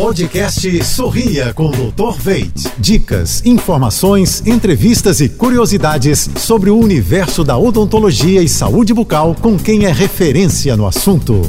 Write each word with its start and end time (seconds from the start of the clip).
Podcast 0.00 0.82
Sorria 0.82 1.52
com 1.52 1.70
Dr. 1.70 2.18
Veit. 2.18 2.54
Dicas, 2.78 3.44
informações, 3.44 4.42
entrevistas 4.46 5.20
e 5.20 5.28
curiosidades 5.28 6.26
sobre 6.38 6.70
o 6.70 6.78
universo 6.78 7.44
da 7.44 7.58
odontologia 7.58 8.42
e 8.42 8.48
saúde 8.48 8.94
bucal 8.94 9.36
com 9.38 9.58
quem 9.58 9.84
é 9.84 9.92
referência 9.92 10.74
no 10.74 10.86
assunto. 10.86 11.42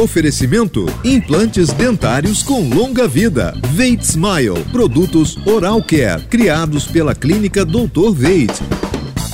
Oferecimento: 0.00 0.86
implantes 1.04 1.72
dentários 1.72 2.44
com 2.44 2.68
longa 2.68 3.08
vida. 3.08 3.52
Veit 3.72 4.00
Smile, 4.04 4.64
produtos 4.70 5.36
Oral 5.44 5.82
Care, 5.82 6.22
criados 6.26 6.86
pela 6.86 7.12
clínica 7.12 7.64
Dr. 7.64 8.12
Veit. 8.14 8.52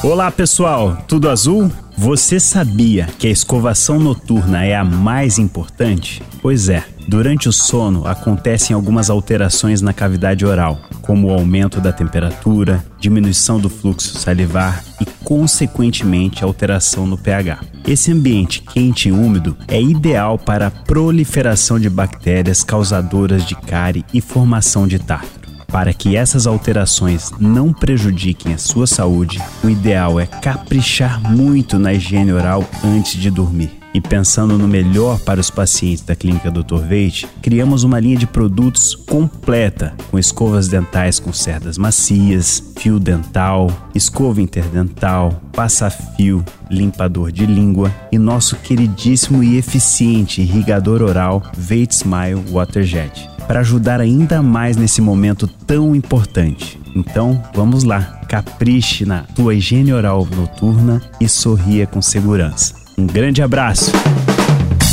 Olá, 0.02 0.32
pessoal, 0.32 0.98
tudo 1.06 1.30
azul? 1.30 1.70
Você 1.96 2.40
sabia 2.40 3.06
que 3.20 3.28
a 3.28 3.30
escovação 3.30 4.00
noturna 4.00 4.64
é 4.64 4.74
a 4.74 4.84
mais 4.84 5.38
importante? 5.38 6.20
Pois 6.42 6.68
é, 6.68 6.84
durante 7.06 7.48
o 7.48 7.52
sono 7.52 8.04
acontecem 8.08 8.74
algumas 8.74 9.08
alterações 9.08 9.80
na 9.80 9.92
cavidade 9.92 10.44
oral, 10.44 10.76
como 11.02 11.28
o 11.28 11.32
aumento 11.32 11.80
da 11.80 11.92
temperatura, 11.92 12.84
diminuição 12.98 13.60
do 13.60 13.70
fluxo 13.70 14.18
salivar 14.18 14.82
e, 15.00 15.06
consequentemente, 15.22 16.42
alteração 16.42 17.06
no 17.06 17.16
pH. 17.16 17.60
Esse 17.86 18.10
ambiente 18.10 18.60
quente 18.60 19.08
e 19.08 19.12
úmido 19.12 19.56
é 19.68 19.80
ideal 19.80 20.36
para 20.36 20.66
a 20.66 20.70
proliferação 20.72 21.78
de 21.78 21.88
bactérias 21.88 22.64
causadoras 22.64 23.46
de 23.46 23.54
cárie 23.54 24.04
e 24.12 24.20
formação 24.20 24.88
de 24.88 24.98
tártaro. 24.98 25.41
Para 25.72 25.94
que 25.94 26.16
essas 26.16 26.46
alterações 26.46 27.32
não 27.40 27.72
prejudiquem 27.72 28.52
a 28.52 28.58
sua 28.58 28.86
saúde, 28.86 29.42
o 29.64 29.70
ideal 29.70 30.20
é 30.20 30.26
caprichar 30.26 31.18
muito 31.32 31.78
na 31.78 31.94
higiene 31.94 32.30
oral 32.30 32.62
antes 32.84 33.18
de 33.18 33.30
dormir. 33.30 33.70
E 33.94 34.00
pensando 34.00 34.56
no 34.56 34.68
melhor 34.68 35.18
para 35.20 35.40
os 35.40 35.50
pacientes 35.50 36.02
da 36.02 36.14
Clínica 36.14 36.50
Dr. 36.50 36.78
Veit, 36.86 37.26
criamos 37.42 37.84
uma 37.84 38.00
linha 38.00 38.16
de 38.16 38.26
produtos 38.26 38.94
completa, 38.94 39.94
com 40.10 40.18
escovas 40.18 40.68
dentais 40.68 41.18
com 41.18 41.32
cerdas 41.32 41.76
macias, 41.76 42.72
fio 42.76 42.98
dental, 42.98 43.70
escova 43.94 44.40
interdental, 44.40 45.42
passa-fio, 45.52 46.44
limpador 46.70 47.32
de 47.32 47.44
língua 47.44 47.94
e 48.10 48.18
nosso 48.18 48.56
queridíssimo 48.56 49.42
e 49.42 49.56
eficiente 49.56 50.40
irrigador 50.40 51.02
oral 51.02 51.42
Veit 51.54 51.92
Smile 51.92 52.42
Waterjet 52.50 53.31
para 53.52 53.60
ajudar 53.60 54.00
ainda 54.00 54.40
mais 54.40 54.78
nesse 54.78 55.02
momento 55.02 55.46
tão 55.46 55.94
importante. 55.94 56.80
Então, 56.96 57.42
vamos 57.52 57.84
lá, 57.84 58.00
capriche 58.26 59.04
na 59.04 59.24
tua 59.34 59.54
higiene 59.54 59.92
oral 59.92 60.26
noturna 60.34 61.02
e 61.20 61.28
sorria 61.28 61.86
com 61.86 62.00
segurança. 62.00 62.74
Um 62.96 63.06
grande 63.06 63.42
abraço. 63.42 63.92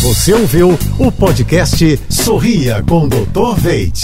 Você 0.01 0.33
ouviu 0.33 0.77
o 0.99 1.09
podcast 1.09 2.01
Sorria 2.09 2.83
com 2.83 3.07
Dr. 3.07 3.55
Veit. 3.57 4.01